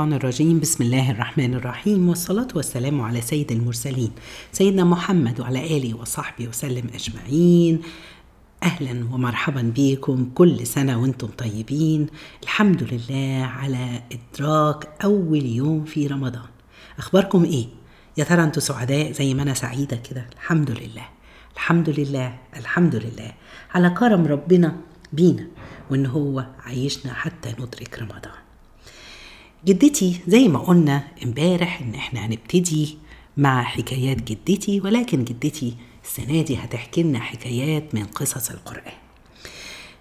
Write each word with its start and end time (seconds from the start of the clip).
الشيطان 0.00 0.18
الرجيم. 0.18 0.60
بسم 0.60 0.84
الله 0.84 1.10
الرحمن 1.10 1.54
الرحيم. 1.54 2.08
والصلاة 2.08 2.48
والسلام 2.54 3.00
على 3.00 3.20
سيد 3.20 3.52
المرسلين. 3.52 4.10
سيدنا 4.52 4.84
محمد 4.84 5.40
وعلى 5.40 5.76
آله 5.76 5.94
وصحبه 5.94 6.48
وسلم 6.48 6.90
أجمعين. 6.94 7.82
أهلا 8.62 9.14
ومرحبا 9.14 9.72
بكم 9.76 10.30
كل 10.34 10.66
سنة 10.66 11.02
وأنتم 11.02 11.26
طيبين. 11.26 12.06
الحمد 12.42 12.82
لله 12.82 13.44
على 13.44 14.02
إدراك 14.12 14.88
أول 15.04 15.46
يوم 15.46 15.84
في 15.84 16.06
رمضان. 16.06 16.48
أخباركم 16.98 17.44
إيه؟ 17.44 17.66
يا 18.16 18.24
ترى 18.24 18.44
أنتوا 18.44 18.62
سعداء 18.62 19.12
زي 19.12 19.34
ما 19.34 19.42
أنا 19.42 19.54
سعيدة 19.54 19.96
كده. 19.96 20.26
الحمد 20.34 20.70
لله. 20.70 21.08
الحمد 21.54 21.90
لله. 21.90 22.38
الحمد 22.56 22.94
لله. 22.96 23.32
على 23.74 23.90
كرم 23.90 24.26
ربنا 24.26 24.76
بينا 25.12 25.46
وإن 25.90 26.06
هو 26.06 26.46
عايشنا 26.60 27.12
حتى 27.12 27.52
ندرك 27.58 27.98
رمضان. 27.98 28.47
جدتي 29.66 30.20
زي 30.28 30.48
ما 30.48 30.58
قلنا 30.58 31.04
امبارح 31.24 31.80
إن 31.80 31.94
إحنا 31.94 32.26
هنبتدي 32.26 32.98
مع 33.36 33.62
حكايات 33.62 34.22
جدتي 34.22 34.80
ولكن 34.80 35.24
جدتي 35.24 35.74
السنة 36.04 36.42
دي 36.42 36.56
هتحكي 36.56 37.02
لنا 37.02 37.18
حكايات 37.20 37.94
من 37.94 38.04
قصص 38.04 38.50
القرآن. 38.50 38.92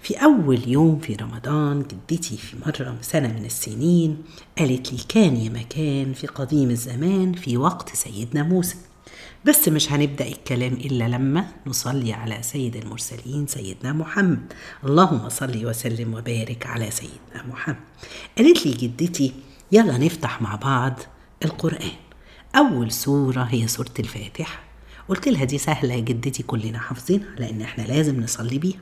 في 0.02 0.16
أول 0.16 0.60
يوم 0.68 1.00
في 1.00 1.14
رمضان 1.16 1.84
جدتي 1.84 2.38
في 2.38 2.56
مرة 2.66 2.98
سنة 3.02 3.28
من 3.28 3.46
السنين 3.46 4.24
قالت 4.58 4.94
لي 4.94 5.00
كان 5.10 5.38
يا 5.38 5.50
مكان 5.50 6.14
في 6.14 6.28
قديم 6.28 6.70
الزمان 6.70 7.34
في 7.34 7.58
وقت 7.58 7.96
سيدنا 7.96 8.44
موسى. 8.44 8.76
بس 9.46 9.68
مش 9.68 9.92
هنبدأ 9.92 10.28
الكلام 10.28 10.74
إلا 10.74 11.08
لما 11.08 11.48
نصلي 11.68 12.14
على 12.14 12.38
سيد 12.42 12.76
المرسلين 12.76 13.48
سيدنا 13.48 13.94
محمد. 13.94 14.54
اللهم 14.84 15.30
صل 15.30 15.66
وسلم 15.66 16.14
وبارك 16.14 16.66
على 16.66 16.92
سيدنا 16.92 17.48
محمد. 17.50 17.78
قالت 18.38 18.66
لي 18.66 18.74
جدتي 18.74 19.34
يلا 19.72 19.98
نفتح 19.98 20.42
مع 20.42 20.56
بعض 20.56 21.00
القرآن. 21.46 21.92
أول 22.56 22.92
سورة 22.92 23.42
هي 23.42 23.68
سورة 23.68 23.94
الفاتحة. 24.00 24.60
قلت 25.10 25.28
لها 25.28 25.44
دي 25.44 25.58
سهلة 25.58 26.00
جدتي 26.00 26.44
كلنا 26.44 26.80
حافظينها 26.80 27.36
لأن 27.38 27.62
إحنا 27.62 27.84
لازم 27.84 28.22
نصلي 28.22 28.58
بيها. 28.58 28.80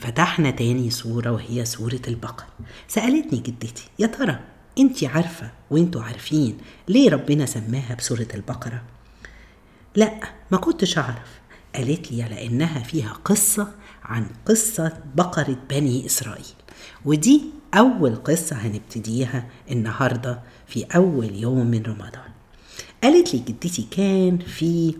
فتحنا 0.00 0.50
تاني 0.50 0.90
سورة 0.90 1.30
وهي 1.30 1.64
سورة 1.64 2.00
البقرة. 2.08 2.46
سألتني 2.88 3.38
جدتي 3.38 3.88
يا 3.98 4.06
ترى 4.06 4.40
انت 4.78 5.04
عارفة 5.04 5.50
وأنتوا 5.70 6.02
عارفين 6.02 6.58
ليه 6.88 7.10
ربنا 7.10 7.46
سماها 7.46 7.94
بسورة 7.94 8.28
البقرة؟ 8.34 8.82
لا 9.94 10.20
ما 10.50 10.58
كنتش 10.58 10.98
أعرف. 10.98 11.40
قالت 11.74 12.12
لي 12.12 12.22
لأنها 12.22 12.82
فيها 12.82 13.12
قصة 13.24 13.74
عن 14.02 14.26
قصة 14.46 15.02
بقرة 15.14 15.56
بني 15.70 16.06
إسرائيل. 16.06 16.54
ودي 17.04 17.42
أول 17.74 18.16
قصة 18.16 18.56
هنبتديها 18.56 19.46
النهاردة 19.70 20.40
في 20.66 20.84
أول 20.84 21.34
يوم 21.34 21.66
من 21.66 21.82
رمضان. 21.82 22.30
قالت 23.02 23.34
لي 23.34 23.40
جدتي 23.40 23.86
كان 23.90 24.38
في 24.38 24.94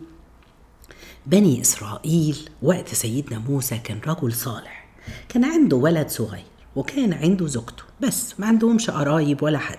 بني 1.26 1.60
إسرائيل 1.60 2.48
وقت 2.62 2.88
سيدنا 2.94 3.38
موسى 3.38 3.78
كان 3.78 4.00
رجل 4.06 4.32
صالح. 4.32 4.86
كان 5.28 5.44
عنده 5.44 5.76
ولد 5.76 6.08
صغير 6.08 6.44
وكان 6.76 7.12
عنده 7.12 7.46
زوجته 7.46 7.82
بس 8.00 8.40
ما 8.40 8.46
عندهمش 8.46 8.90
قرايب 8.90 9.42
ولا 9.42 9.58
حد. 9.58 9.78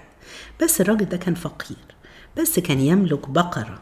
بس 0.63 0.81
الراجل 0.81 1.05
ده 1.05 1.17
كان 1.17 1.35
فقير 1.35 1.77
بس 2.37 2.59
كان 2.59 2.79
يملك 2.79 3.29
بقرة. 3.29 3.81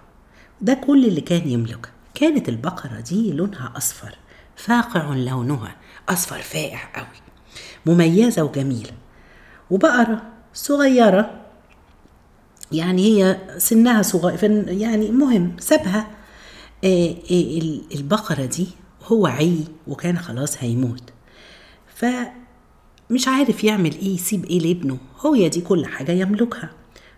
ده 0.61 0.73
كل 0.73 1.05
اللي 1.05 1.21
كان 1.21 1.47
يملكها 1.49 1.91
كانت 2.16 2.49
البقرة 2.49 2.99
دي 2.99 3.31
لونها 3.31 3.73
أصفر 3.77 4.16
فاقع 4.55 5.13
لونها 5.16 5.75
أصفر 6.09 6.41
فاقع 6.41 6.79
قوي. 6.95 7.22
مميزة 7.85 8.43
وجميلة. 8.43 8.91
وبقرة 9.71 10.21
صغيرة 10.53 11.41
يعني 12.71 13.01
هي 13.05 13.37
سنها 13.57 14.01
صغير 14.01 14.67
يعني 14.67 15.11
مهم 15.11 15.55
سابها. 15.59 16.07
آه، 16.83 17.15
آه، 17.31 17.61
البقرة 17.95 18.45
دي 18.45 18.67
هو 19.03 19.27
عي 19.27 19.57
وكان 19.88 20.17
خلاص 20.19 20.57
هيموت. 20.59 21.03
فمش 21.95 23.28
عارف 23.28 23.63
يعمل 23.63 23.91
إيه 23.94 24.16
يسيب 24.16 24.45
إيه 24.45 24.59
لابنه. 24.59 24.97
هو 25.19 25.47
دي 25.47 25.61
كل 25.61 25.85
حاجة 25.85 26.11
يملكها. 26.11 26.69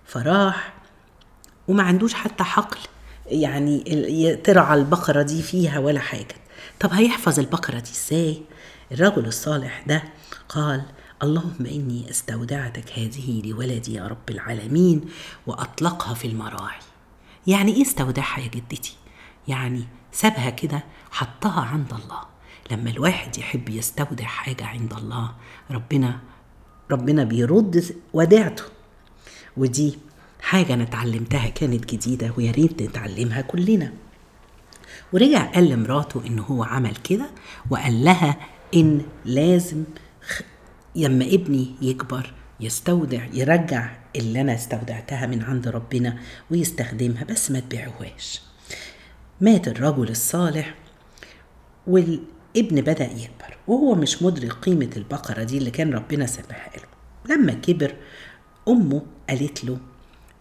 فراح 0.06 0.74
وما 1.68 1.84
عندوش 1.84 2.14
حتى 2.14 2.44
حقل 2.44 2.78
يعني 3.28 4.36
ترعى 4.44 4.78
البقرة 4.78 5.22
دي 5.22 5.42
فيها 5.42 5.80
ولا 5.80 6.00
حاجة. 6.00 6.36
طب 6.80 6.90
هيحفظ 6.94 7.40
البقرة 7.40 7.80
دي 7.80 7.92
إزاي؟ 7.92 8.42
الرجل 8.92 9.26
الصالح 9.26 9.84
ده 9.88 10.04
قال 10.50 10.84
اللهم 11.24 11.66
إني 11.66 12.10
استودعتك 12.10 13.00
هذه 13.00 13.42
لولدي 13.46 13.94
يا 13.94 14.08
رب 14.08 14.30
العالمين 14.30 15.02
وأطلقها 15.48 16.14
في 16.14 16.28
المراعي. 16.28 16.80
يعني 17.48 17.74
إيه 17.76 17.82
استودعها 17.82 18.40
يا 18.40 18.48
جدتي؟ 18.48 18.96
يعني 19.48 19.84
سابها 20.12 20.50
كده 20.50 20.84
حطها 21.12 21.62
عند 21.62 21.94
الله. 21.94 22.22
لما 22.72 22.90
الواحد 22.90 23.38
يحب 23.38 23.70
يستودع 23.70 24.26
حاجة 24.26 24.66
عند 24.66 24.94
الله 24.94 25.32
ربنا 25.72 26.20
ربنا 26.92 27.24
بيرد 27.24 27.96
وديعته 28.14 28.64
ودي 29.58 29.98
حاجة 30.42 30.74
أنا 30.74 30.84
اتعلمتها 30.84 31.50
كانت 31.50 31.94
جديدة 31.94 32.34
ويا 32.38 32.52
ريت 32.52 32.82
نتعلمها 32.82 33.42
كلنا. 33.42 33.94
ورجع 35.14 35.44
قال 35.46 35.70
لمراته 35.70 36.22
إن 36.28 36.40
هو 36.40 36.64
عمل 36.64 36.96
كده 36.96 37.26
وقال 37.70 38.04
لها 38.04 38.38
إن 38.74 39.02
لازم 39.26 39.84
لما 40.96 41.26
ابني 41.26 41.76
يكبر 41.82 42.34
يستودع 42.60 43.26
يرجع 43.34 43.92
اللي 44.16 44.42
أنا 44.42 44.56
استودعتها 44.56 45.26
من 45.26 45.44
عند 45.44 45.68
ربنا 45.68 46.18
ويستخدمها 46.52 47.24
بس 47.24 47.52
ما 47.52 47.60
تبيعوهاش. 47.60 48.42
مات 49.42 49.68
الرجل 49.68 50.10
الصالح 50.10 50.76
والابن 51.88 52.82
بدأ 52.82 53.06
يكبر 53.06 53.58
وهو 53.68 53.96
مش 53.96 54.24
مدرك 54.24 54.52
قيمة 54.52 54.90
البقرة 54.98 55.44
دي 55.44 55.58
اللي 55.58 55.72
كان 55.72 55.94
ربنا 55.94 56.26
سمحها 56.26 56.72
له. 56.78 57.36
لما 57.36 57.54
كبر 57.54 57.96
أمه 58.68 59.06
قالت 59.30 59.66
له 59.66 59.78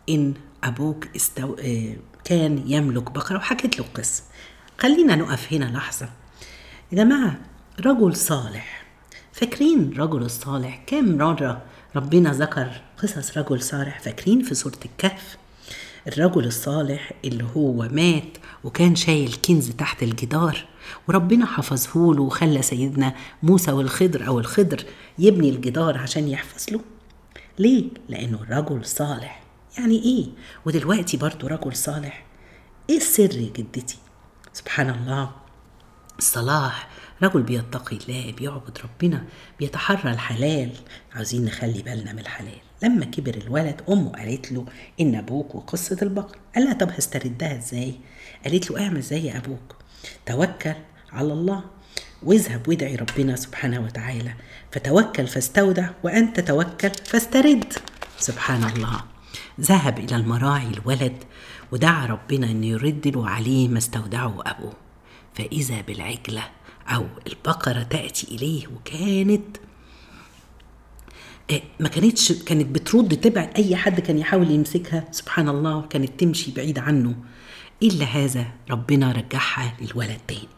إن 0.08 0.34
أبوك 0.64 1.08
استو... 1.16 1.54
آه، 1.54 1.96
كان 2.24 2.62
يملك 2.66 3.10
بقرة 3.12 3.36
وحكت 3.36 3.78
له 3.78 3.84
قصة 3.94 4.22
خلينا 4.78 5.16
نقف 5.16 5.52
هنا 5.52 5.64
لحظة. 5.64 6.08
يا 6.92 6.96
جماعة 6.96 7.38
رجل 7.80 8.16
صالح. 8.16 8.84
فاكرين 9.32 9.92
رجل 9.98 10.22
الصالح؟ 10.22 10.82
كم 10.86 11.18
مرة 11.18 11.62
ربنا 11.96 12.32
ذكر 12.32 12.82
قصص 13.02 13.38
رجل 13.38 13.62
صالح؟ 13.62 14.00
فاكرين 14.00 14.42
في 14.42 14.54
سورة 14.54 14.78
الكهف؟ 14.84 15.36
الرجل 16.08 16.44
الصالح 16.44 17.12
اللي 17.24 17.44
هو 17.56 17.88
مات 17.88 18.38
وكان 18.64 18.94
شايل 18.96 19.36
كنز 19.48 19.70
تحت 19.70 20.02
الجدار 20.02 20.64
وربنا 21.08 21.46
حفظه 21.46 22.14
له 22.14 22.22
وخلى 22.22 22.62
سيدنا 22.62 23.14
موسى 23.42 23.72
والخضر 23.72 24.26
أو 24.26 24.38
الخضر 24.38 24.84
يبني 25.18 25.50
الجدار 25.50 25.98
عشان 25.98 26.28
يحفظ 26.28 26.72
له. 26.72 26.80
ليه؟ 27.58 27.84
لأنه 28.08 28.38
الرجل 28.42 28.84
صالح. 28.84 29.42
يعني 29.78 30.02
إيه؟ 30.02 30.26
ودلوقتي 30.66 31.16
برضو 31.16 31.46
رجل 31.46 31.76
صالح. 31.76 32.24
إيه 32.90 32.96
السر 32.96 33.36
يا 33.36 33.50
جدتي؟ 33.56 33.98
سبحان 34.52 34.90
الله. 34.90 35.30
الصلاح 36.18 36.88
رجل 37.24 37.42
بيتقي 37.42 37.96
الله 37.96 38.32
بيعبد 38.32 38.78
ربنا 38.84 39.24
بيتحرى 39.58 40.12
الحلال. 40.12 40.70
عاوزين 41.14 41.44
نخلي 41.44 41.82
بالنا 41.82 42.12
من 42.12 42.18
الحلال. 42.18 42.58
لما 42.82 43.04
كبر 43.04 43.34
الولد 43.34 43.82
أمه 43.88 44.10
قالت 44.10 44.52
له 44.52 44.66
إن 45.00 45.14
أبوك 45.14 45.54
وقصة 45.54 45.98
البقر. 46.02 46.36
قال 46.54 46.64
لها 46.64 46.72
طب 46.72 46.90
هستردها 46.90 47.58
إزاي؟ 47.58 47.94
قالت 48.44 48.70
له 48.70 48.84
اعمل 48.84 49.00
زي 49.00 49.30
أبوك. 49.30 49.76
توكل 50.26 50.74
على 51.12 51.32
الله 51.32 51.64
واذهب 52.22 52.68
وادعي 52.68 52.96
ربنا 52.96 53.36
سبحانه 53.36 53.80
وتعالى. 53.80 54.34
فتوكل 54.72 55.26
فاستودع 55.26 55.90
وأنت 56.02 56.40
توكل 56.40 56.90
فاسترد. 57.06 57.72
سبحان 58.18 58.64
الله. 58.64 59.00
ذهب 59.60 59.98
إلى 59.98 60.16
المراعي 60.16 60.68
الولد 60.68 61.24
ودعا 61.72 62.06
ربنا 62.06 62.46
ان 62.46 62.64
يرد 62.64 63.08
له 63.08 63.28
عليه 63.28 63.68
ما 63.68 63.78
استودعه 63.78 64.42
أبوه. 64.46 64.72
فإذا 65.34 65.80
بالعجلة 65.80 66.42
أو 66.88 67.06
البقرة 67.26 67.82
تأتي 67.82 68.26
إليه 68.34 68.66
وكانت 68.66 69.56
آه، 71.50 71.62
ما 71.80 71.88
كانتش 71.88 72.32
كانت 72.32 72.66
بترد 72.74 73.16
تبع 73.16 73.50
أي 73.56 73.76
حد 73.76 74.00
كان 74.00 74.18
يحاول 74.18 74.50
يمسكها. 74.50 75.04
سبحان 75.10 75.48
الله 75.48 75.82
كانت 75.82 76.20
تمشي 76.20 76.52
بعيد 76.52 76.78
عنه. 76.78 77.14
إلا 77.82 78.04
هذا 78.04 78.46
ربنا 78.70 79.12
رجعها 79.12 79.76
للولد 79.80 80.20
تاني. 80.28 80.48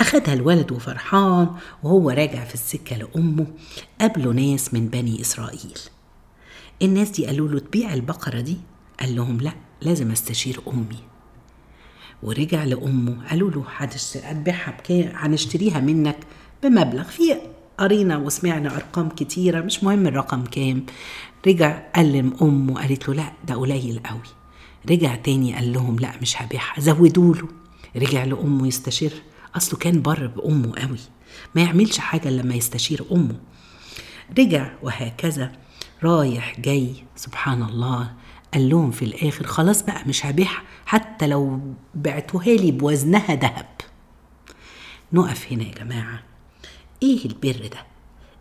أخدها 0.00 0.34
الولد 0.34 0.72
وفرحان 0.72 1.50
وهو 1.82 2.10
راجع 2.10 2.44
في 2.44 2.54
السكة 2.54 2.96
لأمه. 2.96 3.46
قابله 4.00 4.32
ناس 4.32 4.74
من 4.74 4.88
بني 4.88 5.20
إسرائيل. 5.20 5.78
الناس 6.82 7.10
دي 7.10 7.26
قالوا 7.26 7.48
له 7.48 7.58
تبيع 7.58 7.94
البقرة 7.94 8.40
دي؟ 8.40 8.56
قال 9.00 9.16
لهم 9.16 9.40
لا 9.40 9.52
لازم 9.82 10.10
أستشير 10.10 10.60
أمي. 10.68 11.15
ورجع 12.22 12.64
لأمه 12.64 13.28
قالوا 13.30 13.50
له 13.50 13.64
هتبيعها 13.76 14.76
هنشتريها 15.14 15.80
منك 15.80 16.16
بمبلغ. 16.62 17.02
في 17.04 17.36
قرينا 17.78 18.16
وسمعنا 18.16 18.76
أرقام 18.76 19.08
كتيرة 19.08 19.60
مش 19.60 19.84
مهم 19.84 20.06
الرقم 20.06 20.44
كام. 20.44 20.86
رجع 21.46 21.78
قال 21.94 22.32
أمه 22.42 22.74
قالت 22.74 23.08
له 23.08 23.14
لا 23.14 23.32
ده 23.48 23.54
قليل 23.54 24.00
قوي. 24.04 24.20
رجع 24.90 25.14
تاني 25.14 25.54
قال 25.54 25.72
لهم 25.72 25.98
لا 25.98 26.12
مش 26.22 26.42
هبيعها 26.42 26.80
زودوا 26.80 27.34
له. 27.34 27.48
رجع 27.96 28.24
لأمه 28.24 28.66
يستشير. 28.66 29.12
أصله 29.56 29.78
كان 29.78 30.02
بر 30.02 30.26
بأمه 30.26 30.72
قوي. 30.78 30.98
ما 31.54 31.62
يعملش 31.62 31.98
حاجة 31.98 32.28
لما 32.30 32.54
يستشير 32.54 33.04
أمه. 33.12 33.36
رجع 34.38 34.70
وهكذا 34.82 35.52
رايح 36.04 36.60
جاي 36.60 36.94
سبحان 37.16 37.62
الله. 37.62 38.12
قال 38.56 38.68
لهم 38.68 38.90
في 38.90 39.04
الآخر 39.04 39.46
خلاص 39.46 39.82
بقى 39.82 40.02
مش 40.08 40.26
هبيعها 40.26 40.62
حتى 40.86 41.26
لو 41.26 41.60
بعتوها 41.94 42.44
لي 42.56 42.70
بوزنها 42.72 43.34
ذهب. 43.34 43.66
نقف 45.12 45.52
هنا 45.52 45.64
يا 45.64 45.72
جماعة. 45.74 46.22
إيه 47.02 47.24
البر 47.24 47.66
ده؟ 47.72 47.86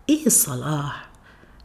إيه 0.10 0.26
الصلاح؟ 0.26 1.10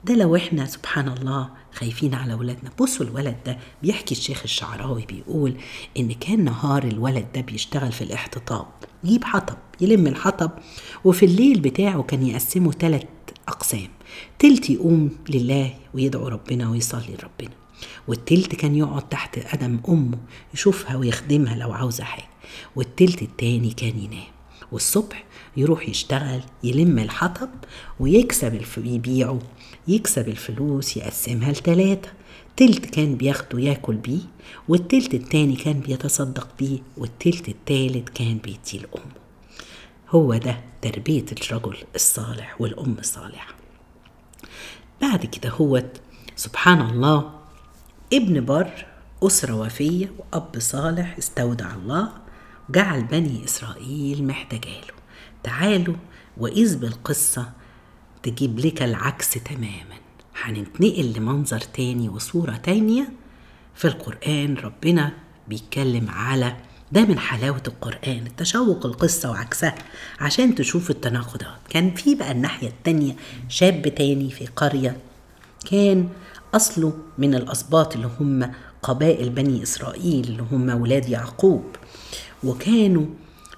ده 0.04 0.14
لو 0.14 0.36
إحنا 0.36 0.66
سبحان 0.66 1.08
الله 1.08 1.50
خايفين 1.72 2.14
على 2.14 2.34
ولادنا. 2.34 2.70
بصوا 2.80 3.06
الولد 3.06 3.36
ده 3.46 3.58
بيحكي 3.82 4.14
الشيخ 4.14 4.40
الشعراوي 4.44 5.06
بيقول 5.06 5.56
إن 5.98 6.12
كان 6.12 6.44
نهار 6.44 6.84
الولد 6.84 7.26
ده 7.34 7.40
بيشتغل 7.40 7.92
في 7.92 8.04
الاحتطاب. 8.04 8.66
يجيب 9.04 9.24
حطب 9.24 9.56
يلم 9.80 10.06
الحطب 10.06 10.50
وفي 11.04 11.26
الليل 11.26 11.60
بتاعه 11.60 12.02
كان 12.02 12.26
يقسمه 12.26 12.72
ثلاث 12.72 13.04
أقسام. 13.48 13.88
تلت 14.38 14.70
يقوم 14.70 15.10
لله 15.28 15.74
ويدعو 15.94 16.28
ربنا 16.28 16.70
ويصلي 16.70 17.16
لربنا. 17.22 17.59
والتلت 18.08 18.54
كان 18.54 18.76
يقعد 18.76 19.08
تحت 19.08 19.38
قدم 19.38 19.80
أمه 19.88 20.18
يشوفها 20.54 20.96
ويخدمها 20.96 21.56
لو 21.56 21.72
عاوزة 21.72 22.04
حاجة. 22.04 22.28
والتلت 22.76 23.22
التاني 23.22 23.70
كان 23.70 23.98
ينام. 23.98 24.28
والصبح 24.72 25.24
يروح 25.56 25.88
يشتغل 25.88 26.40
يلم 26.64 26.98
الحطب 26.98 27.48
ويكسب 28.00 28.54
الف... 28.54 28.78
يبيعه. 28.78 29.38
يكسب 29.88 30.28
الفلوس 30.28 30.96
يقسمها 30.96 31.52
لتلاتة. 31.52 32.08
تلت 32.56 32.86
كان 32.86 33.14
بياخده 33.14 33.60
ياكل 33.60 33.94
بيه 33.94 34.20
والتلت 34.68 35.14
التاني 35.14 35.56
كان 35.56 35.80
بيتصدق 35.80 36.48
بيه 36.58 36.78
والتلت 36.96 37.48
التالت 37.48 38.08
كان 38.08 38.38
بيديه 38.38 38.78
لأمه. 38.86 39.20
هو 40.10 40.36
ده 40.36 40.60
تربية 40.82 41.24
الرجل 41.32 41.76
الصالح 41.94 42.60
والأم 42.60 42.96
الصالحة. 42.98 43.54
بعد 45.02 45.26
كده 45.26 45.50
هو 45.50 45.82
سبحان 46.36 46.80
الله 46.80 47.39
ابن 48.12 48.44
بر 48.44 48.86
أسرة 49.22 49.54
وفية 49.54 50.12
وأب 50.18 50.58
صالح 50.58 51.14
استودع 51.18 51.74
الله 51.74 52.08
جعل 52.70 53.04
بني 53.04 53.44
إسرائيل 53.44 54.26
محتاجاله. 54.26 54.94
تعالوا 55.42 55.94
وإذ 56.36 56.76
بالقصة 56.78 57.50
تجيب 58.22 58.58
لك 58.58 58.82
العكس 58.82 59.30
تماما. 59.30 60.00
هننتقل 60.42 61.12
لمنظر 61.16 61.60
تاني 61.60 62.08
وصورة 62.08 62.56
تانية 62.56 63.08
في 63.74 63.84
القرآن 63.84 64.54
ربنا 64.56 65.12
بيتكلم 65.48 66.10
على 66.10 66.56
ده 66.92 67.04
من 67.04 67.18
حلاوة 67.18 67.62
القرآن 67.68 68.26
التشوق 68.26 68.86
القصة 68.86 69.30
وعكسها 69.30 69.74
عشان 70.20 70.54
تشوف 70.54 70.90
التناقضات. 70.90 71.58
كان 71.70 71.94
في 71.94 72.14
بقى 72.14 72.32
الناحية 72.32 72.68
التانية 72.68 73.16
شاب 73.48 73.88
تاني 73.94 74.30
في 74.30 74.46
قرية 74.46 74.96
كان 75.70 76.08
أصله 76.54 76.92
من 77.18 77.34
الأسباط 77.34 77.94
اللي 77.94 78.10
هم 78.20 78.50
قبائل 78.82 79.30
بني 79.30 79.62
إسرائيل 79.62 80.24
اللي 80.28 80.42
هم 80.52 80.80
ولاد 80.82 81.08
يعقوب. 81.08 81.64
وكانوا 82.44 83.06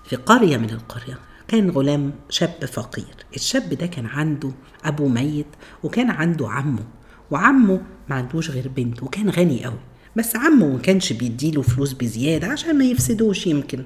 في 0.05 0.17
قرية 0.17 0.56
من 0.56 0.71
القرية 0.71 1.19
كان 1.49 1.71
غلام 1.71 2.12
شاب 2.31 2.65
فقير. 2.65 3.15
الشاب 3.37 3.69
ده 3.75 3.87
كان 3.87 4.06
عنده 4.06 4.50
أبو 4.85 5.09
ميت 5.09 5.47
وكان 5.83 6.11
عنده 6.11 6.49
عمه 6.49 6.85
وعمه 7.31 7.81
ما 8.09 8.17
عندوش 8.17 8.50
غير 8.50 8.69
بنت 8.69 9.03
وكان 9.03 9.31
غني 9.31 9.65
قوي. 9.65 9.79
بس 10.17 10.37
عمه 10.37 10.67
ما 10.67 10.79
كانش 10.79 11.12
بيديله 11.12 11.62
فلوس 11.62 11.93
بزيادة 11.93 12.47
عشان 12.47 12.79
ما 12.79 12.85
يفسدوش 12.85 13.47
يمكن. 13.47 13.85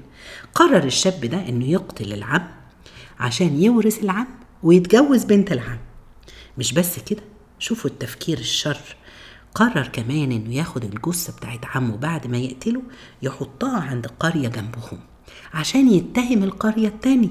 قرر 0.55 0.83
الشاب 0.83 1.25
ده 1.25 1.49
إنه 1.49 1.65
يقتل 1.65 2.13
العم 2.13 2.47
عشان 3.19 3.63
يورث 3.63 4.03
العم 4.03 4.27
ويتجوز 4.63 5.23
بنت 5.23 5.51
العم. 5.51 5.79
مش 6.57 6.73
بس 6.73 6.99
كده 6.99 7.21
شوفوا 7.59 7.89
التفكير 7.89 8.37
الشر. 8.37 8.95
قرر 9.55 9.87
كمان 9.87 10.31
إنه 10.31 10.55
ياخد 10.55 10.83
الجثة 10.83 11.33
بتاعت 11.33 11.65
عمه 11.65 11.97
بعد 11.97 12.27
ما 12.27 12.37
يقتله 12.37 12.81
يحطها 13.21 13.79
عند 13.79 14.07
قرية 14.07 14.47
جنبهم 14.47 14.99
عشان 15.53 15.93
يتهم 15.93 16.43
القرية 16.43 16.87
التانية 16.87 17.29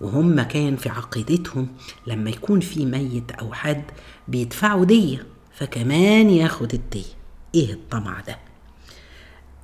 وهم 0.00 0.42
كان 0.42 0.76
في 0.76 0.88
عقيدتهم 0.88 1.68
لما 2.06 2.30
يكون 2.30 2.60
في 2.60 2.86
ميت 2.86 3.30
أو 3.30 3.52
حد 3.52 3.82
بيدفعوا 4.28 4.84
دية 4.84 5.26
فكمان 5.54 6.30
ياخد 6.30 6.74
الدية. 6.74 7.16
إيه 7.54 7.72
الطمع 7.72 8.20
ده؟ 8.20 8.38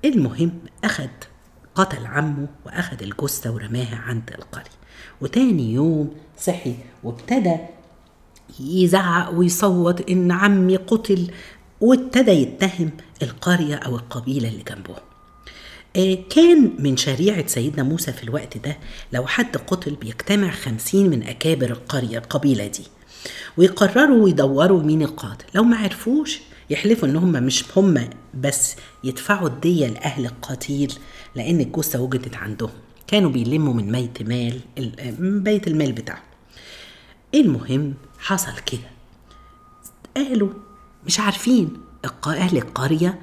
المهم 0.04 0.52
أخد 0.84 1.10
قتل 1.74 2.06
عمه 2.06 2.48
وأخد 2.66 3.02
الجثة 3.02 3.50
ورماها 3.50 3.96
عند 3.96 4.30
القرية. 4.38 4.82
وتاني 5.20 5.72
يوم 5.72 6.14
صحي 6.38 6.74
وابتدى 7.04 7.56
يزعق 8.60 9.30
ويصوت 9.34 10.10
إن 10.10 10.32
عمي 10.32 10.76
قتل 10.76 11.30
وابتدى 11.80 12.30
يتهم 12.30 12.90
القرية 13.22 13.74
أو 13.74 13.96
القبيلة 13.96 14.48
اللي 14.48 14.62
جنبهم 14.62 15.02
كان 16.30 16.70
من 16.78 16.96
شريعة 16.96 17.46
سيدنا 17.46 17.82
موسى 17.82 18.12
في 18.12 18.22
الوقت 18.24 18.58
ده 18.58 18.78
لو 19.12 19.26
حد 19.26 19.56
قتل 19.56 19.94
بيجتمع 19.94 20.50
خمسين 20.50 21.10
من 21.10 21.22
أكابر 21.22 21.70
القرية 21.70 22.18
القبيلة 22.18 22.66
دي 22.66 22.82
ويقرروا 23.56 24.24
ويدوروا 24.24 24.82
مين 24.82 25.02
القاتل. 25.02 25.44
لو 25.54 25.62
ما 25.64 25.76
عرفوش 25.76 26.40
يحلفوا 26.70 27.08
إن 27.08 27.16
هم 27.16 27.32
مش 27.32 27.64
هم 27.76 28.08
بس 28.34 28.76
يدفعوا 29.04 29.48
الدية 29.48 29.86
لأهل 29.86 30.26
القتيل 30.26 30.92
لأن 31.34 31.60
الجثة 31.60 32.00
وجدت 32.00 32.36
عندهم. 32.36 32.70
كانوا 33.06 33.30
بيلموا 33.30 33.74
من 33.74 33.92
بيت 33.92 34.22
مال 34.22 34.60
من 35.18 35.42
بيت 35.42 35.66
المال 35.68 35.92
بتاعهم. 35.92 36.22
المهم 37.34 37.94
حصل 38.22 38.58
كده. 38.66 38.90
قالوا 40.16 40.50
مش 41.06 41.20
عارفين 41.20 41.76
أهل 42.26 42.56
القرية 42.56 43.20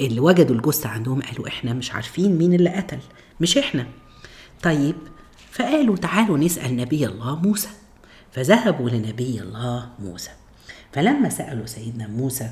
اللي 0.00 0.20
وجدوا 0.20 0.56
الجثة 0.56 0.88
عندهم 0.88 1.22
قالوا 1.22 1.48
إحنا 1.48 1.72
مش 1.72 1.92
عارفين 1.92 2.38
مين 2.38 2.52
اللي 2.52 2.70
قتل 2.70 2.98
مش 3.40 3.58
إحنا. 3.58 3.86
طيب 4.62 4.96
فقالوا 5.50 5.96
تعالوا 5.96 6.38
نسأل 6.38 6.76
نبي 6.76 7.06
الله 7.06 7.36
موسى. 7.36 7.68
فذهبوا 8.32 8.90
لنبي 8.90 9.40
الله 9.40 9.90
موسى. 9.98 10.30
فلما 10.92 11.28
سألوا 11.28 11.66
سيدنا 11.66 12.06
موسى 12.06 12.50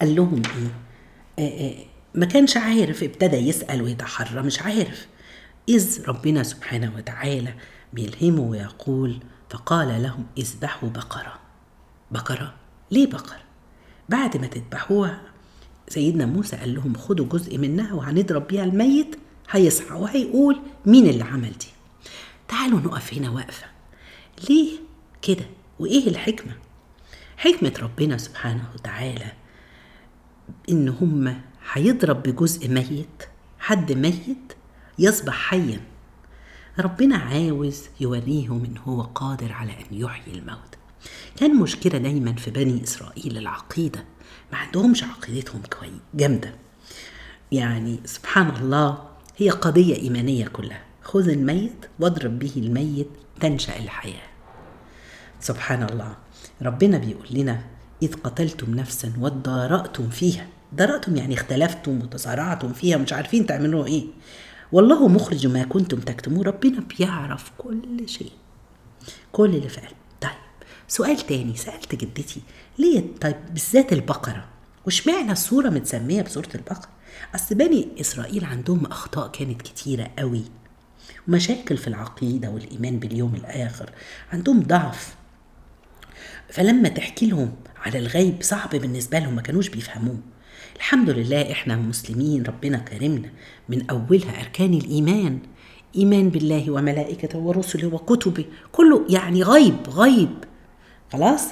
قال 0.00 0.16
لهم 0.16 0.42
إيه؟ 0.56 1.46
آه 1.46 1.68
آه 1.68 1.84
ما 2.14 2.26
كانش 2.26 2.56
عارف 2.56 3.02
ابتدى 3.02 3.36
يسأل 3.36 3.82
ويتحرى 3.82 4.42
مش 4.42 4.62
عارف. 4.62 5.06
إذ 5.68 6.08
ربنا 6.08 6.42
سبحانه 6.42 6.92
وتعالى 6.96 7.54
بيلهمه 7.92 8.40
ويقول 8.42 9.18
فقال 9.56 10.02
لهم 10.02 10.26
اذبحوا 10.38 10.88
بقرة. 10.88 11.38
بقرة؟ 12.10 12.54
ليه 12.90 13.06
بقرة 13.06 13.40
بعد 14.08 14.36
ما 14.36 14.46
تذبحوها 14.46 15.20
سيدنا 15.88 16.26
موسى 16.26 16.56
قال 16.56 16.74
لهم 16.74 16.94
خدوا 16.94 17.26
جزء 17.26 17.58
منها 17.58 17.94
وهنضرب 17.94 18.46
بيها 18.46 18.64
الميت 18.64 19.16
هيصحى 19.50 19.94
وهيقول 19.94 20.60
مين 20.86 21.06
اللي 21.06 21.24
عمل 21.24 21.50
دي. 21.50 21.66
تعالوا 22.48 22.80
نقف 22.80 23.14
هنا 23.14 23.30
واقفة. 23.30 23.66
ليه 24.48 24.78
كده؟ 25.22 25.44
وإيه 25.78 26.08
الحكمة؟ 26.08 26.52
حكمة 27.36 27.72
ربنا 27.82 28.18
سبحانه 28.18 28.68
وتعالى 28.74 29.32
إن 30.68 30.88
هم 30.88 31.40
هيضرب 31.72 32.22
بجزء 32.22 32.68
ميت 32.68 33.22
حد 33.58 33.92
ميت 33.92 34.52
يصبح 34.98 35.34
حيا. 35.34 35.80
ربنا 36.78 37.16
عاوز 37.16 37.82
يوريهم 38.00 38.64
إن 38.64 38.78
هو 38.78 39.02
قادر 39.02 39.52
على 39.52 39.72
أن 39.72 39.86
يحيي 39.90 40.34
الموت. 40.34 40.74
كان 41.36 41.56
مشكلة 41.56 41.98
دايما 41.98 42.32
في 42.32 42.50
بني 42.50 42.82
إسرائيل 42.84 43.38
العقيدة. 43.38 44.04
ما 44.52 44.58
عندهمش 44.58 45.04
عقيدتهم 45.04 45.62
كويس 45.78 45.92
جامدة. 46.14 46.54
يعني 47.52 48.00
سبحان 48.04 48.56
الله 48.56 48.98
هي 49.36 49.50
قضية 49.50 49.96
إيمانية 49.96 50.46
كلها. 50.48 50.82
خذ 51.02 51.28
الميت 51.28 51.86
واضرب 52.00 52.38
به 52.38 52.52
الميت 52.56 53.08
تنشأ 53.40 53.76
الحياة. 53.76 54.26
سبحان 55.40 55.82
الله. 55.82 56.16
ربنا 56.62 56.98
بيقول 56.98 57.28
لنا 57.30 57.60
إذ 58.02 58.14
قتلتم 58.14 58.74
نفسا 58.74 59.12
وادارأتم 59.20 60.08
فيها. 60.08 60.46
درأتم 60.72 61.16
يعني 61.16 61.34
اختلفتم 61.34 61.98
وتصارعتم 62.02 62.72
فيها 62.72 62.96
مش 62.96 63.12
عارفين 63.12 63.46
تعملوا 63.46 63.86
إيه. 63.86 64.06
والله 64.72 65.08
مخرج 65.08 65.46
ما 65.46 65.64
كنتم 65.64 66.00
تكتمون 66.00 66.46
ربنا 66.46 66.80
بيعرف 66.80 67.52
كل 67.58 68.08
شيء. 68.08 68.32
كل 69.32 69.54
اللي 69.54 69.68
في 69.68 69.80
طيب 70.20 70.30
سؤال 70.88 71.16
تاني. 71.16 71.56
سألت 71.56 71.94
جدتي 71.94 72.40
ليه؟ 72.78 73.04
طيب 73.20 73.36
بالذات 73.50 73.92
البقرة. 73.92 74.44
واشمعنى 74.86 75.32
الصورة 75.32 75.68
متسمية 75.68 76.22
بصورة 76.22 76.48
البقرة؟ 76.54 76.88
أصل 77.34 77.54
بني 77.54 77.88
إسرائيل 78.00 78.44
عندهم 78.44 78.86
أخطاء 78.86 79.28
كانت 79.28 79.62
كتيرة 79.62 80.10
قوي 80.18 80.44
ومشاكل 81.28 81.76
في 81.76 81.88
العقيدة 81.88 82.50
والإيمان 82.50 82.98
باليوم 82.98 83.34
الآخر 83.34 83.90
عندهم 84.32 84.62
ضعف. 84.62 85.14
فلما 86.50 86.88
تحكي 86.88 87.26
لهم 87.26 87.54
على 87.76 87.98
الغيب 87.98 88.42
صعب 88.42 88.70
بالنسبة 88.70 89.18
لهم 89.18 89.34
ما 89.36 89.42
كانوش 89.42 89.68
بيفهموه. 89.68 90.18
الحمد 90.76 91.10
لله 91.10 91.52
إحنا 91.52 91.76
مسلمين 91.76 92.42
ربنا 92.42 92.78
كرمنا 92.78 93.30
من 93.68 93.90
أولها 93.90 94.40
أركان 94.40 94.74
الإيمان. 94.74 95.38
إيمان 95.96 96.28
بالله 96.28 96.70
وملائكته 96.70 97.38
ورسله 97.38 97.88
وكتبه 97.94 98.44
كله 98.72 99.04
يعني 99.08 99.42
غيب 99.42 99.76
غيب. 99.88 100.30
خلاص؟ 101.12 101.42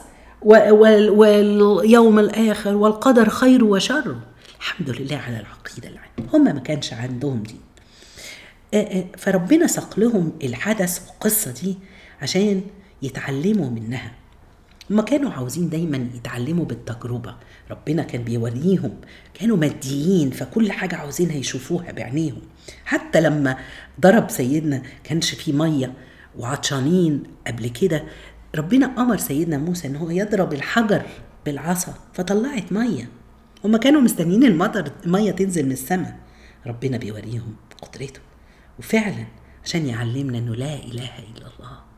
واليوم 0.43 2.19
الآخر 2.19 2.75
والقدر 2.75 3.28
خير 3.28 3.64
وشر. 3.64 4.16
الحمد 4.61 4.90
لله 4.90 5.16
على 5.16 5.40
العقيدة 5.40 5.88
العين. 5.88 6.28
هم 6.33 6.45
ما 6.45 6.61
كانش 6.61 6.93
عندهم 6.93 7.43
دي 7.43 7.57
فربنا 9.19 9.66
ساق 9.66 9.99
لهم 10.00 10.33
الحدث 10.43 11.09
والقصة 11.09 11.50
دي 11.62 11.76
عشان 12.23 12.62
يتعلموا 13.02 13.71
منها. 13.71 14.12
هما 14.91 15.03
كانوا 15.03 15.31
عاوزين 15.31 15.69
دايما 15.69 16.09
يتعلموا 16.14 16.64
بالتجربة. 16.64 17.37
ربنا 17.71 18.03
كان 18.03 18.25
بيوريهم. 18.25 19.00
كانوا 19.35 19.57
ماديين 19.57 20.31
فكل 20.31 20.73
حاجة 20.73 20.97
عاوزينها 20.97 21.37
يشوفوها 21.37 21.93
بعينيهم. 21.93 22.43
حتى 22.85 23.21
لما 23.21 23.57
ضرب 24.00 24.31
سيدنا 24.31 24.83
كانش 25.05 25.35
فيه 25.35 25.53
مية 25.53 25.93
وعطشانين 26.38 27.23
قبل 27.47 27.69
كده 27.69 28.05
ربنا 28.55 28.87
أمر 28.87 29.17
سيدنا 29.17 29.59
موسى 29.59 29.88
إن 29.88 29.97
هو 29.97 30.11
يضرب 30.11 30.53
الحجر 30.53 31.03
بالعصا 31.47 31.95
فطلعت 32.12 32.73
مية. 32.73 33.09
هما 33.64 33.79
كانوا 33.79 34.00
مستنيين 34.00 34.45
المطر 34.45 34.93
المية 35.07 35.31
تنزل 35.31 35.67
من 35.67 35.73
السماء. 35.73 36.19
ربنا 36.67 36.97
بيوريهم 36.97 37.57
قدرته. 37.83 38.21
وفعلا 38.79 39.26
عشان 39.64 39.87
يعلمنا 39.87 40.38
إنه 40.38 40.55
لا 40.55 40.75
إله 40.75 41.19
إلا 41.19 41.47
الله. 41.59 41.94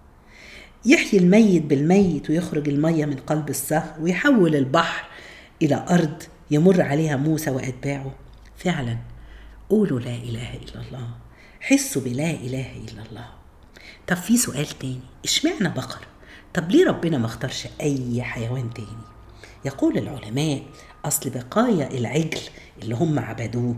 يحيي 0.87 1.21
الميت 1.21 1.63
بالميت 1.63 2.31
ويخرج 2.31 2.69
المية 2.69 3.05
من 3.05 3.17
قلب 3.17 3.51
الصخر 3.51 3.95
ويحول 4.01 4.57
البحر 4.57 5.05
إلى 5.63 5.87
أرض 5.91 6.23
يمر 6.51 6.83
عليها 6.83 7.17
موسى 7.17 7.51
وأتباعه. 7.51 8.15
فعلا. 8.57 8.99
قولوا 9.71 10.01
لا 10.01 10.15
إله 10.15 10.55
إلا 10.57 10.81
الله. 10.89 11.09
حسوا 11.61 12.03
بلا 12.03 12.31
إله 12.31 12.77
إلا 12.77 13.03
الله. 13.11 13.27
طب 14.07 14.17
في 14.17 14.37
سؤال 14.37 14.67
تاني. 14.67 15.01
إشمعنى 15.25 15.69
بقر؟ 15.69 16.07
طب 16.55 16.71
ليه 16.71 16.87
ربنا 16.87 17.19
ما 17.19 17.27
اختارش 17.27 17.69
أي 17.81 18.23
حيوان 18.23 18.75
تاني؟ 18.75 18.89
يقول 19.65 19.99
العلماء 19.99 20.63
أصل 21.05 21.31
بقايا 21.31 21.91
العجل 21.99 22.41
اللي 22.83 22.95
هم 22.95 23.19
عبدوه 23.19 23.77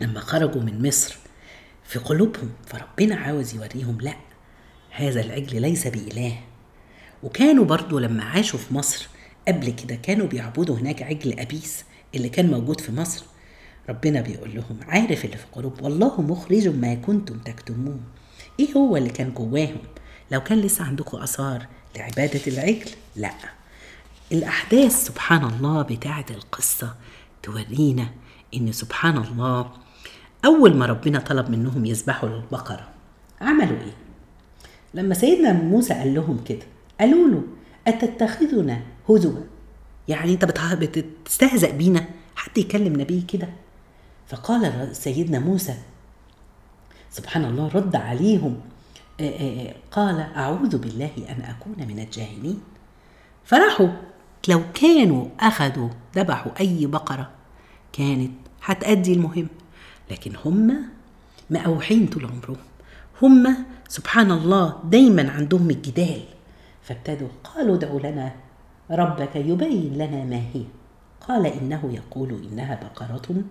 لما 0.00 0.20
خرجوا 0.20 0.62
من 0.62 0.88
مصر 0.88 1.16
في 1.84 1.98
قلوبهم 1.98 2.50
فربنا 2.66 3.16
عاوز 3.16 3.54
يوريهم 3.54 3.98
لأ. 4.00 4.16
هذا 4.96 5.20
العجل 5.20 5.62
ليس 5.62 5.86
بإله. 5.86 6.36
وكانوا 7.22 7.64
برضو 7.64 7.98
لما 7.98 8.24
عاشوا 8.24 8.58
في 8.58 8.74
مصر 8.74 9.08
قبل 9.48 9.70
كده 9.70 9.94
كانوا 9.94 10.26
بيعبدوا 10.26 10.76
هناك 10.76 11.02
عجل 11.02 11.40
أبيس 11.40 11.84
اللي 12.14 12.28
كان 12.28 12.50
موجود 12.50 12.80
في 12.80 12.92
مصر. 12.92 13.24
ربنا 13.88 14.20
بيقول 14.20 14.54
لهم 14.54 14.78
عارف 14.88 15.24
اللي 15.24 15.36
في 15.36 15.44
قلوب 15.52 15.82
والله 15.82 16.20
مخرج 16.20 16.68
ما 16.68 16.94
كنتم 16.94 17.38
تكتمون. 17.38 18.00
إيه 18.60 18.72
هو 18.72 18.96
اللي 18.96 19.10
كان 19.10 19.34
جواهم؟ 19.34 19.78
لو 20.30 20.40
كان 20.42 20.60
لسه 20.60 20.84
عندكم 20.84 21.18
آثار 21.18 21.66
لعبادة 21.96 22.40
العجل؟ 22.46 22.90
لأ. 23.16 23.34
الأحداث 24.32 25.04
سبحان 25.04 25.44
الله 25.44 25.82
بتاعة 25.82 26.26
القصة 26.30 26.94
تورينا 27.42 28.06
إن 28.54 28.72
سبحان 28.72 29.16
الله 29.16 29.70
أول 30.44 30.76
ما 30.76 30.86
ربنا 30.86 31.18
طلب 31.18 31.50
منهم 31.50 31.84
يذبحوا 31.84 32.28
البقرة 32.28 32.88
عملوا 33.40 33.78
إيه؟ 33.80 34.03
لما 34.94 35.14
سيدنا 35.14 35.52
موسى 35.52 35.94
قال 35.94 36.14
لهم 36.14 36.44
كده 36.44 36.66
قالوا 37.00 37.28
له 37.28 37.42
أتتخذنا 37.86 38.80
هزوا؟ 39.10 39.40
يعني 40.08 40.32
أنت 40.32 40.44
بتستهزأ 40.44 41.70
بينا؟ 41.70 42.04
حد 42.36 42.58
يكلم 42.58 43.00
نبي 43.00 43.20
كده؟ 43.20 43.48
فقال 44.28 44.96
سيدنا 44.96 45.38
موسى 45.38 45.74
سبحان 47.10 47.44
الله 47.44 47.68
رد 47.68 47.96
عليهم. 47.96 48.60
قال 49.90 50.20
أعوذ 50.20 50.78
بالله 50.78 51.10
أن 51.28 51.42
أكون 51.42 51.88
من 51.88 51.98
الجاهلين. 51.98 52.60
فراحوا 53.44 53.88
لو 54.48 54.60
كانوا 54.74 55.26
أخذوا 55.40 55.88
ذبحوا 56.16 56.60
أي 56.60 56.86
بقرة 56.86 57.30
كانت 57.92 58.30
هتأدي 58.64 59.12
المهم 59.12 59.48
لكن 60.10 60.32
هم 60.44 60.84
مقاوحين 61.50 62.06
طول 62.06 62.24
عمرهم 62.24 62.56
هم 63.22 63.56
سبحان 63.88 64.30
الله 64.30 64.76
دايما 64.84 65.30
عندهم 65.30 65.70
الجدال. 65.70 66.22
فابتدوا 66.82 67.28
قالوا 67.44 67.74
ادعوا 67.74 68.00
لنا 68.00 68.32
ربك 68.90 69.36
يبين 69.36 69.92
لنا 69.94 70.24
ما 70.24 70.36
هي. 70.54 70.62
قال 71.28 71.46
إنه 71.46 71.90
يقول 71.92 72.48
إنها 72.52 72.74
بقرة. 72.74 73.42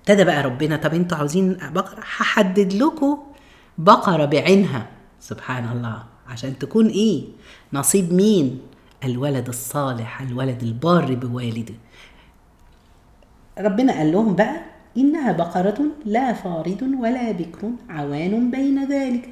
ابتدى 0.00 0.24
بقى 0.24 0.42
ربنا 0.42 0.76
طب 0.76 0.94
أنتوا 0.94 1.18
عاوزين 1.18 1.56
بقرة؟ 1.62 2.00
هحدد 2.00 2.72
لكم 2.72 3.18
بقرة 3.78 4.24
بعينها. 4.24 4.86
سبحان 5.20 5.76
الله 5.76 6.04
عشان 6.28 6.58
تكون 6.58 6.86
إيه؟ 6.88 7.24
نصيب 7.72 8.12
مين؟ 8.12 8.60
الولد 9.04 9.48
الصالح 9.48 10.20
الولد 10.20 10.62
البار 10.62 11.14
بوالده. 11.14 11.74
ربنا 13.58 13.92
قال 13.92 14.12
لهم 14.12 14.34
بقى 14.36 14.60
إنها 14.96 15.32
بقرة 15.32 15.78
لا 16.04 16.32
فارض 16.32 16.82
ولا 17.00 17.32
بكر 17.32 17.70
عوان 17.88 18.50
بين 18.50 18.92
ذلك. 18.92 19.30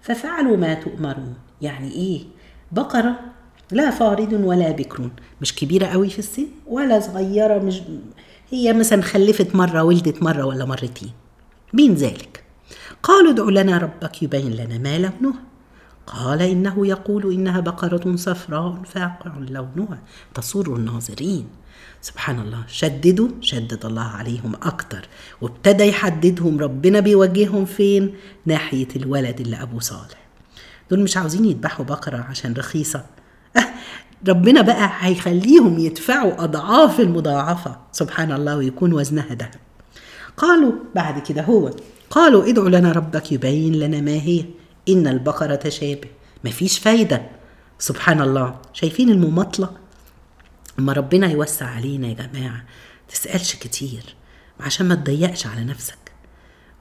ففعلوا 0.00 0.56
ما 0.56 0.74
تؤمرون. 0.74 1.34
يعني 1.62 1.90
إيه؟ 1.90 2.20
بقرة 2.72 3.20
لا 3.72 3.90
فارض 3.90 4.32
ولا 4.32 4.70
بكر. 4.70 5.10
مش 5.40 5.54
كبيرة 5.54 5.86
قوي 5.86 6.10
في 6.10 6.18
السن 6.18 6.46
ولا 6.66 7.00
صغيرة 7.00 7.58
مش 7.58 7.82
هي 8.50 8.72
مثلا 8.72 9.02
خلفت 9.02 9.54
مرة 9.54 9.82
ولدت 9.82 10.22
مرة 10.22 10.44
ولا 10.44 10.64
مرتين. 10.64 11.10
بين 11.72 11.94
ذلك. 11.94 12.44
قالوا 13.02 13.32
ادع 13.32 13.62
لنا 13.62 13.78
ربك 13.78 14.22
يبين 14.22 14.52
لنا 14.52 14.78
ما 14.78 14.98
لونها 14.98 15.40
قال 16.06 16.42
إنه 16.42 16.86
يقول 16.86 17.32
إنها 17.32 17.60
بقرة 17.60 18.16
صفراء 18.16 18.82
فاقع 18.84 19.32
لونها. 19.38 19.98
تسر 20.34 20.76
الناظرين. 20.76 21.46
سبحان 22.02 22.40
الله. 22.40 22.64
شددوا 22.68 23.28
شدد 23.40 23.84
الله 23.86 24.02
عليهم 24.02 24.54
أكتر. 24.62 25.08
وابتدى 25.40 25.84
يحددهم 25.84 26.58
ربنا 26.58 27.00
بيوجههم 27.00 27.64
فين؟ 27.64 28.14
ناحية 28.46 28.88
الولد 28.96 29.40
اللي 29.40 29.62
أبوه 29.62 29.80
صالح. 29.80 30.20
دول 30.90 31.00
مش 31.00 31.16
عاوزين 31.16 31.44
يذبحوا 31.44 31.84
بقرة 31.84 32.26
عشان 32.30 32.52
رخيصة. 32.54 33.04
أه 33.56 33.66
ربنا 34.28 34.60
بقى 34.62 34.90
هيخليهم 34.98 35.78
يدفعوا 35.78 36.44
أضعاف 36.44 37.00
المضاعفة. 37.00 37.76
سبحان 37.92 38.32
الله 38.32 38.56
ويكون 38.56 38.92
وزنها 38.92 39.34
ذهب 39.34 39.54
قالوا 40.36 40.72
بعد 40.94 41.18
كده 41.22 41.42
هو 41.42 41.70
قالوا 42.10 42.48
ادعوا 42.50 42.68
لنا 42.68 42.92
ربك 42.92 43.32
يبين 43.32 43.74
لنا 43.74 44.00
ما 44.00 44.10
هي. 44.12 44.44
إن 44.88 45.06
البقرة 45.06 45.54
تشابه. 45.54 46.08
مفيش 46.44 46.78
فايدة. 46.78 47.22
سبحان 47.78 48.20
الله. 48.20 48.54
شايفين 48.72 49.10
المماطلة؟ 49.10 49.79
أما 50.78 50.92
ربنا 50.92 51.26
يوسع 51.26 51.66
علينا 51.66 52.08
يا 52.08 52.14
جماعة 52.14 52.64
تسألش 53.08 53.56
كتير 53.56 54.14
عشان 54.60 54.88
ما 54.88 54.94
تضيقش 54.94 55.46
على 55.46 55.64
نفسك. 55.64 55.98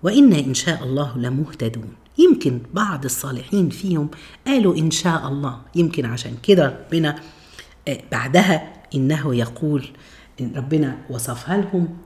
وإنا 0.03 0.39
إن 0.39 0.53
شاء 0.53 0.83
الله 0.83 1.17
لمهتدون. 1.17 1.93
يمكن 2.17 2.61
بعض 2.73 3.05
الصالحين 3.05 3.69
فيهم 3.69 4.09
قالوا 4.47 4.77
إن 4.77 4.91
شاء 4.91 5.27
الله. 5.27 5.61
يمكن 5.75 6.05
عشان 6.05 6.37
كده 6.43 6.65
ربنا 6.65 7.15
بعدها 8.11 8.73
إنه 8.95 9.35
يقول 9.35 9.85
إن 10.41 10.53
ربنا 10.55 10.97
وصفها 11.09 11.57
لهم 11.57 11.97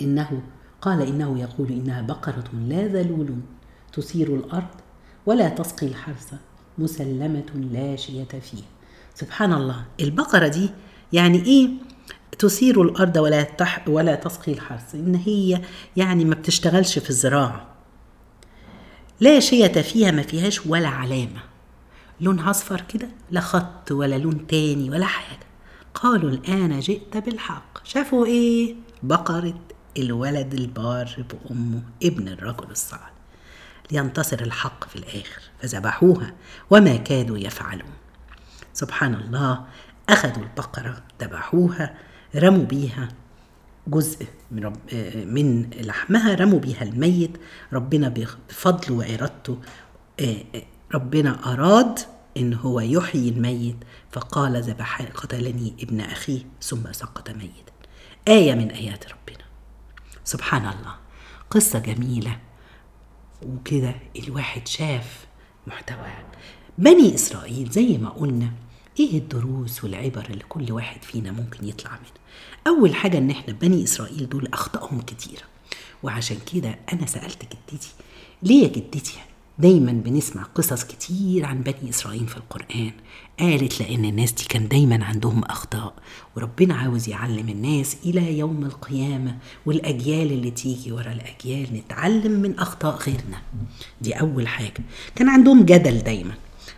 إنه 0.00 0.42
قال 0.82 1.02
إنه 1.02 1.40
يقول 1.40 1.72
إنها 1.72 2.02
بقرة 2.02 2.44
لا 2.52 2.86
ذلول 2.86 3.36
تثير 3.92 4.34
الأرض 4.34 4.74
ولا 5.26 5.48
تسقي 5.48 5.86
الحرث 5.86 6.34
مسلمة 6.78 7.68
لا 7.72 7.96
شية 7.96 8.24
فيها. 8.24 8.79
سبحان 9.20 9.52
الله. 9.52 9.84
البقرة 10.00 10.48
دي 10.48 10.70
يعني 11.12 11.44
إيه؟ 11.44 11.68
تثير 12.38 12.82
الأرض 12.82 13.16
ولا 13.16 13.42
تح 13.42 13.88
ولا 13.88 14.14
تسقي 14.14 14.52
الحرث. 14.52 14.94
إن 14.94 15.14
هي 15.14 15.60
يعني 15.96 16.24
ما 16.24 16.34
بتشتغلش 16.34 16.98
في 16.98 17.10
الزراعة. 17.10 17.66
لا 19.20 19.40
شية 19.40 19.82
فيها 19.82 20.10
ما 20.10 20.22
فيهاش 20.22 20.66
ولا 20.66 20.88
علامة. 20.88 21.40
لونها 22.20 22.50
أصفر 22.50 22.80
كده 22.80 23.08
لا 23.30 23.40
خط 23.40 23.92
ولا 23.92 24.18
لون 24.18 24.46
تاني 24.46 24.90
ولا 24.90 25.06
حاجة. 25.06 25.46
قالوا 25.94 26.30
الآن 26.30 26.80
جئت 26.80 27.16
بالحق. 27.16 27.84
شافوا 27.84 28.26
إيه؟ 28.26 28.74
بقرة 29.02 29.60
الولد 29.98 30.54
البار 30.54 31.24
بأمه 31.30 31.82
ابن 32.02 32.28
الرجل 32.28 32.70
الصالح. 32.70 33.12
لينتصر 33.92 34.40
الحق 34.40 34.88
في 34.88 34.96
الآخر 34.96 35.42
فذبحوها 35.62 36.34
وما 36.70 36.96
كادوا 36.96 37.38
يفعلون. 37.38 37.99
سبحان 38.80 39.14
الله 39.14 39.64
أخذوا 40.08 40.42
البقرة 40.42 41.02
ذبحوها 41.22 41.94
رموا 42.36 42.64
بيها 42.64 43.08
جزء 43.86 44.26
من, 44.50 44.64
رب 44.64 44.76
من 45.26 45.70
لحمها 45.70 46.34
رموا 46.34 46.58
بيها 46.58 46.82
الميت. 46.82 47.36
ربنا 47.72 48.08
بفضله 48.08 48.96
وإرادته 48.96 49.58
ربنا 50.94 51.52
أراد 51.52 51.98
إن 52.36 52.54
هو 52.54 52.80
يحيي 52.80 53.28
الميت. 53.28 53.76
فقال 54.12 54.62
ذبح 54.62 55.02
قتلني 55.02 55.74
ابن 55.80 56.00
أخيه 56.00 56.42
ثم 56.62 56.92
سقط 56.92 57.30
ميتا. 57.30 57.72
آية 58.28 58.54
من 58.54 58.70
آيات 58.70 59.04
ربنا. 59.04 59.44
سبحان 60.24 60.62
الله. 60.62 60.94
قصة 61.50 61.78
جميلة. 61.78 62.38
وكده 63.42 63.94
الواحد 64.18 64.68
شاف 64.68 65.26
محتواها 65.66 66.24
بني 66.78 67.14
إسرائيل 67.14 67.70
زي 67.70 67.98
ما 67.98 68.08
قلنا. 68.08 68.52
إيه 69.00 69.18
الدروس 69.18 69.84
والعبر 69.84 70.26
اللي 70.30 70.44
كل 70.48 70.72
واحد 70.72 71.02
فينا 71.02 71.32
ممكن 71.32 71.68
يطلع 71.68 71.90
منها 71.90 72.10
أول 72.66 72.94
حاجة 72.94 73.18
إن 73.18 73.30
إحنا 73.30 73.52
بني 73.52 73.84
إسرائيل 73.84 74.28
دول 74.28 74.48
أخطائهم 74.52 75.00
كتيرة 75.00 75.42
وعشان 76.02 76.36
كده 76.54 76.78
أنا 76.92 77.06
سألت 77.06 77.42
جدتي 77.42 77.88
ليه 78.42 78.62
يا 78.62 78.68
جدتي 78.68 79.14
دايما 79.58 79.92
بنسمع 79.92 80.42
قصص 80.42 80.84
كتير 80.84 81.44
عن 81.46 81.60
بني 81.62 81.90
إسرائيل 81.90 82.26
في 82.28 82.36
القرآن؟ 82.36 82.90
قالت 83.40 83.80
لأن 83.80 84.04
الناس 84.04 84.32
دي 84.32 84.44
كان 84.44 84.68
دايما 84.68 85.04
عندهم 85.04 85.44
أخطاء. 85.44 85.94
وربنا 86.36 86.74
عاوز 86.74 87.08
يعلم 87.08 87.48
الناس 87.48 87.96
إلى 88.04 88.38
يوم 88.38 88.64
القيامة 88.64 89.38
والأجيال 89.66 90.32
اللي 90.32 90.50
تيجي 90.50 90.92
ورا 90.92 91.12
الأجيال 91.12 91.74
نتعلم 91.74 92.32
من 92.32 92.58
أخطاء 92.58 92.96
غيرنا. 92.96 93.42
دي 94.00 94.12
أول 94.14 94.48
حاجة. 94.48 94.82
كان 95.14 95.28
عندهم 95.28 95.62
جدل 95.64 95.98
دايما. 95.98 96.34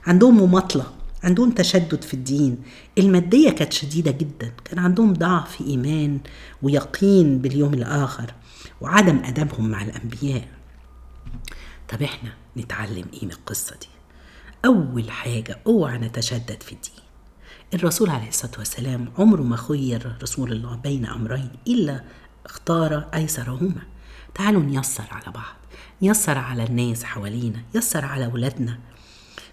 عندهم 0.07 0.37
مماطلة. 0.43 0.87
عندهم 1.23 1.51
تشدد 1.51 2.05
في 2.05 2.15
الدين. 2.15 2.63
المادية 2.99 3.51
كانت 3.51 3.73
شديدة 3.73 4.11
جدا. 4.11 4.53
كان 4.65 4.79
عندهم 4.79 5.13
ضعف 5.13 5.61
إيمان 5.61 6.21
ويقين 6.63 7.39
باليوم 7.39 7.75
الآخر 7.75 8.35
وعدم 8.81 9.25
أدبهم 9.25 9.69
مع 9.69 9.83
الأنبياء. 9.83 10.49
طب 11.89 12.03
إحنا 12.03 12.33
نتعلم 12.57 13.05
إيه 13.13 13.25
من 13.25 13.33
القصة 13.33 13.77
دي؟ 13.81 13.89
أول 14.65 15.11
حاجة 15.11 15.59
أوعى 15.67 15.99
نتشدد 15.99 16.63
في 16.63 16.73
الدين. 16.73 17.03
الرسول 17.75 18.11
عليه 18.11 18.29
الصلاة 18.29 18.59
والسلام 18.59 19.13
عمره 19.19 19.43
ما 19.43 19.57
خير 19.57 20.17
رسول 20.23 20.53
الله 20.53 20.77
بين 20.77 21.07
أمرين 21.07 21.51
إلا 21.67 22.05
اختار 22.47 23.09
أيسرهما. 23.15 23.83
تعالوا 24.35 24.63
نيسر 24.63 25.05
على 25.11 25.33
بعض. 25.33 25.55
نيسر 26.03 26.39
على 26.39 26.65
الناس 26.65 27.05
حوالينا 27.05 27.63
يسر 27.75 28.05
على 28.05 28.25
أولادنا. 28.25 28.79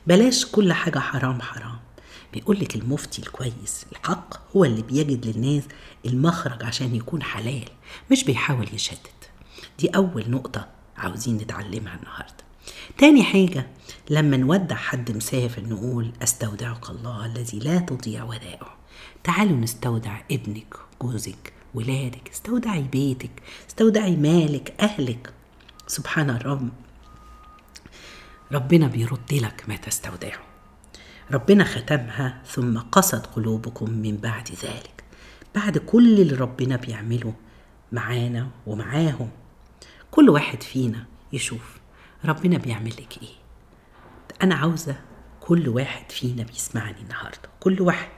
بلاش 0.08 0.46
كل 0.46 0.74
حاجة 0.74 1.00
حرام 1.00 1.42
حرام. 1.42 1.80
بيقول 2.34 2.60
لك 2.60 2.76
المفتي 2.76 3.22
الكويس 3.22 3.86
الحق 3.92 4.56
هو 4.56 4.66
اللي 4.66 4.82
بيجد 4.82 5.26
للناس 5.26 5.64
المخرج 6.06 6.64
عشان 6.64 6.96
يكون 6.96 7.24
حلال 7.24 7.66
مش 8.12 8.24
بيحاول 8.24 8.68
يشدد 8.74 8.98
دي 9.80 9.88
أول 9.90 10.24
نقطة 10.32 10.68
عاوزين 10.98 11.38
نتعلمها 11.38 11.96
النهارده. 11.96 12.44
تاني 12.98 13.24
حاجة 13.24 13.68
لما 14.10 14.38
نودع 14.38 14.76
حد 14.76 15.12
مسافر 15.12 15.62
نقول 15.62 16.12
أستودعك 16.24 16.90
الله 16.90 17.26
الذي 17.26 17.60
لا 17.60 17.78
تضيع 17.80 18.24
ودائعه. 18.24 18.76
تعالوا 19.24 19.58
نستودع 19.58 20.22
ابنك 20.32 20.76
جوزك 21.02 21.54
ولادك 21.74 22.30
استودعي 22.30 22.82
بيتك 22.82 23.32
استودعي 23.70 24.16
مالك 24.16 24.74
أهلك. 24.80 25.34
سبحان 25.88 26.30
الرب. 26.30 26.70
ربنا 28.52 28.88
بيرد 28.88 29.34
لك 29.34 29.64
ما 29.68 29.76
تستودعه. 29.76 30.40
ربنا 31.32 31.64
ختمها 31.64 32.42
ثم 32.46 32.78
قست 32.80 33.26
قلوبكم 33.26 33.90
من 33.92 34.18
بعد 34.18 34.50
ذلك. 34.64 35.04
بعد 35.56 35.78
كل 35.78 36.22
اللي 36.22 36.36
ربنا 36.36 36.76
بيعمله 36.76 37.34
معانا 37.92 38.50
ومعاهم. 38.68 39.30
كل 40.12 40.30
واحد 40.30 40.64
فينا 40.64 41.06
يشوف 41.34 41.78
ربنا 42.26 42.58
بيعمل 42.58 42.90
لك 42.90 43.24
إيه. 43.24 43.36
أنا 44.44 44.56
عاوزة 44.56 44.96
كل 45.42 45.70
واحد 45.70 46.12
فينا 46.12 46.44
بيسمعني 46.44 47.02
النهارده. 47.02 47.50
كل 47.60 47.82
واحد. 47.82 48.10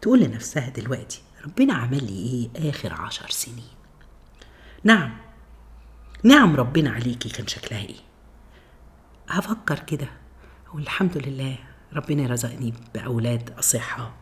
تقول 0.00 0.20
لنفسها 0.20 0.68
دلوقتي 0.68 1.22
ربنا 1.44 1.74
عمل 1.74 2.04
لي 2.04 2.50
إيه 2.56 2.70
آخر 2.70 2.92
عشر 2.92 3.30
سنين؟ 3.30 3.64
نعم. 4.84 5.16
نعم 6.22 6.56
ربنا 6.56 6.90
عليكي 6.90 7.28
كان 7.28 7.46
شكلها 7.46 7.80
إيه. 7.80 8.07
هفكر 9.28 9.78
كده. 9.78 10.08
أقول 10.68 10.82
الحمد 10.82 11.18
لله 11.26 11.56
ربنا 11.92 12.26
رزقني 12.26 12.74
بأولاد 12.94 13.50
اصحاء 13.58 14.12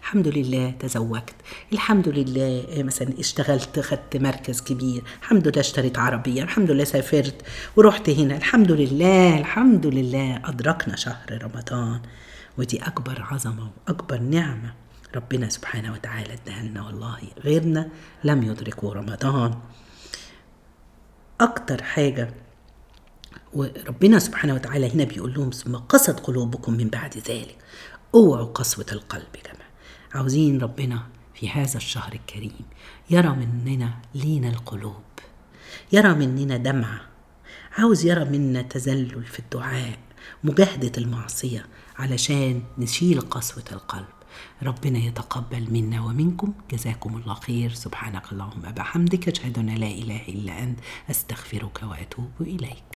الحمد 0.00 0.28
لله 0.28 0.70
تزوجت. 0.70 1.34
الحمد 1.72 2.08
لله 2.08 2.66
مثلا 2.82 3.08
اشتغلت 3.18 3.80
خدت 3.80 4.16
مركز 4.16 4.60
كبير. 4.60 5.02
الحمد 5.22 5.48
لله 5.48 5.60
اشتريت 5.60 5.98
عربية. 5.98 6.42
الحمد 6.42 6.70
لله 6.70 6.84
سافرت 6.84 7.42
ورحت 7.76 8.10
هنا. 8.10 8.36
الحمد 8.36 8.72
لله 8.72 9.38
الحمد 9.38 9.86
لله. 9.86 10.42
أدركنا 10.44 10.96
شهر 10.96 11.42
رمضان. 11.42 12.00
ودي 12.58 12.82
أكبر 12.82 13.22
عظمة 13.30 13.70
وأكبر 13.88 14.18
نعمة 14.18 14.74
ربنا 15.16 15.48
سبحانه 15.48 15.92
وتعالى 15.92 16.32
اداها 16.32 16.62
لنا 16.62 16.86
والله. 16.86 17.18
غيرنا 17.44 17.88
لم 18.24 18.42
يدركوا 18.42 18.94
رمضان. 18.94 19.54
أكتر 21.40 21.82
حاجة 21.82 22.30
وربنا 23.56 24.18
سبحانه 24.18 24.54
وتعالى 24.54 24.94
هنا 24.94 25.04
بيقول 25.04 25.34
لهم 25.34 25.50
ثم 25.50 25.76
قست 25.76 26.20
قلوبكم 26.20 26.72
من 26.72 26.88
بعد 26.88 27.18
ذلك. 27.18 27.58
اوعوا 28.14 28.44
قسوة 28.44 28.86
القلب 28.92 29.36
يا 29.36 29.42
جماعة. 29.42 29.70
عاوزين 30.14 30.60
ربنا 30.60 31.06
في 31.34 31.50
هذا 31.50 31.76
الشهر 31.76 32.12
الكريم 32.12 32.64
يرى 33.10 33.28
مننا 33.28 33.94
لين 34.14 34.44
القلوب 34.44 35.02
يرى 35.92 36.14
مننا 36.14 36.56
دمعة. 36.56 37.00
عاوز 37.78 38.06
يرى 38.06 38.24
منا 38.24 38.62
تذلل 38.62 39.24
في 39.24 39.38
الدعاء 39.38 39.98
مجاهدة 40.44 40.92
المعصية 40.98 41.66
علشان 41.96 42.62
نشيل 42.78 43.20
قسوة 43.20 43.64
القلب. 43.72 44.16
ربنا 44.62 44.98
يتقبل 44.98 45.70
منا 45.70 46.00
ومنكم. 46.00 46.54
جزاكم 46.70 47.16
الله 47.16 47.34
خير. 47.34 47.72
سبحانك 47.74 48.32
اللهم 48.32 48.62
بحمدك. 48.76 49.28
أشهد 49.28 49.58
أن 49.58 49.74
لا 49.74 49.86
إله 49.86 50.22
إلا 50.28 50.62
أنت. 50.62 50.78
أستغفرك 51.10 51.82
وأتوب 51.82 52.30
إليك. 52.40 52.95